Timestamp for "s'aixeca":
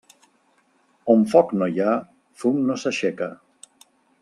2.85-3.31